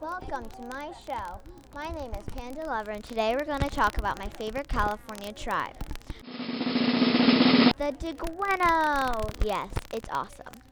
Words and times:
to 0.00 0.62
my 0.72 0.90
show. 1.06 1.40
My 1.74 1.90
name 1.90 2.12
is 2.14 2.24
Panda 2.34 2.64
Lover, 2.64 2.90
and 2.92 3.04
today 3.04 3.36
we're 3.36 3.44
going 3.44 3.60
to 3.60 3.68
talk 3.68 3.98
about 3.98 4.18
my 4.18 4.28
favorite 4.28 4.66
California 4.66 5.30
tribe. 5.30 5.76
The 7.76 7.92
Diegueño! 7.92 9.30
Yes, 9.44 9.68
it's 9.92 10.08
awesome. 10.10 10.62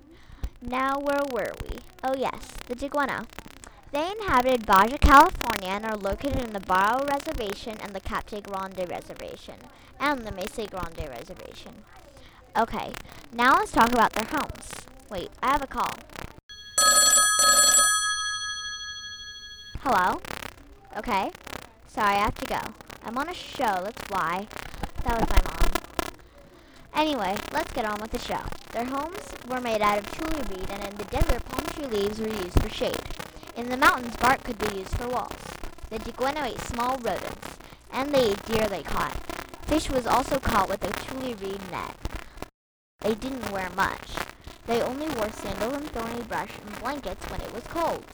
Now, 0.62 0.99
where 0.99 1.21
were 1.30 1.52
we? 1.62 1.77
Oh, 2.02 2.15
yes, 2.16 2.55
the 2.69 2.75
Diegueño. 2.75 3.27
They 3.93 4.11
inhabited 4.11 4.65
Baja 4.65 4.97
California 4.97 5.69
and 5.69 5.85
are 5.85 5.97
located 5.97 6.43
in 6.43 6.55
the 6.55 6.60
Barro 6.60 7.07
Reservation 7.07 7.77
and 7.83 7.95
the 7.95 8.01
Capitan 8.01 8.41
Grande 8.41 8.88
Reservation 8.88 9.57
and 10.01 10.27
the 10.27 10.33
Mesa 10.33 10.66
Grande 10.66 11.07
Reservation. 11.07 11.74
Okay, 12.57 12.93
now 13.30 13.57
let's 13.57 13.73
talk 13.73 13.93
about 13.93 14.15
their 14.15 14.24
homes. 14.24 14.87
Wait, 15.10 15.29
I 15.43 15.49
have 15.49 15.63
a 15.63 15.66
call. 15.66 15.99
Hello? 19.91 20.20
Okay. 20.98 21.30
Sorry, 21.87 22.16
I 22.16 22.24
have 22.24 22.34
to 22.34 22.46
go. 22.46 22.60
I'm 23.06 23.16
on 23.16 23.30
a 23.30 23.33
show, 23.33 23.80
that's 23.83 24.10
why. 24.10 24.46
That 25.02 25.19
was 25.19 25.30
my 25.30 25.41
mom. 25.48 26.12
Anyway, 26.95 27.34
let's 27.55 27.73
get 27.73 27.87
on 27.87 27.98
with 27.98 28.10
the 28.10 28.19
show. 28.19 28.43
Their 28.73 28.85
homes 28.85 29.24
were 29.48 29.63
made 29.63 29.80
out 29.80 29.98
of 29.98 30.10
tule 30.13 30.43
reed, 30.51 30.68
and 30.68 30.85
in 30.85 30.95
the 30.98 31.04
desert, 31.04 31.43
palm 31.46 31.65
tree 31.73 31.87
leaves 31.87 32.21
were 32.21 32.29
used 32.29 32.60
for 32.60 32.68
shade. 32.68 33.01
In 33.57 33.71
the 33.71 33.79
mountains, 33.79 34.15
bark 34.16 34.45
could 34.45 34.59
be 34.59 34.76
used 34.76 34.95
for 34.95 35.09
walls. 35.09 35.40
The 35.88 35.98
Diegueño 36.01 36.45
ate 36.45 36.60
small 36.60 36.98
rodents, 36.98 37.57
and 37.91 38.13
they 38.13 38.32
ate 38.32 38.45
deer 38.45 38.68
they 38.68 38.82
caught. 38.82 39.16
Fish 39.68 39.88
was 39.88 40.07
also 40.07 40.38
caught 40.38 40.68
with 40.68 40.85
a 40.85 40.93
tule 40.93 41.35
reed 41.35 41.63
net. 41.70 41.96
They 43.01 43.15
didn't 43.15 43.51
wear 43.51 43.70
much. 43.74 44.16
They 44.66 44.82
only 44.82 45.09
wore 45.09 45.30
sandals 45.30 45.73
and 45.73 45.91
thorny 45.93 46.24
brush 46.24 46.52
and 46.63 46.79
blankets 46.79 47.24
when 47.30 47.41
it 47.41 47.54
was 47.54 47.65
cold. 47.68 48.04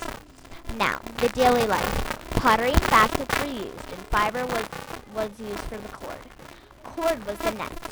Now, 0.78 1.00
the 1.18 1.28
daily 1.28 1.66
life. 1.66 2.30
Pottery 2.30 2.72
and 2.72 2.80
baskets 2.90 3.38
were 3.38 3.46
used, 3.46 3.92
and 3.92 4.02
fiber 4.10 4.44
was, 4.44 4.66
was 5.14 5.30
used 5.38 5.60
for 5.60 5.76
the 5.76 5.88
cord. 5.88 6.18
Cord 6.82 7.24
was 7.26 7.38
the 7.38 7.52
nets. 7.52 7.88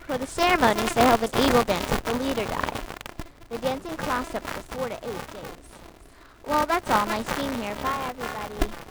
For 0.00 0.18
the 0.18 0.26
ceremonies, 0.26 0.92
they 0.92 1.00
held 1.00 1.22
an 1.22 1.30
eagle 1.42 1.64
dance 1.64 1.90
if 1.90 2.02
the 2.02 2.12
leader 2.14 2.44
died. 2.44 2.80
The 3.48 3.58
dancing 3.58 3.96
lasted 3.96 4.36
up 4.36 4.42
to 4.42 4.50
four 4.74 4.88
to 4.90 4.96
eight 4.96 5.32
days. 5.32 5.64
Well, 6.46 6.66
that's 6.66 6.90
all. 6.90 7.06
Nice 7.06 7.36
being 7.36 7.54
here. 7.54 7.74
Bye, 7.76 8.10
everybody. 8.10 8.83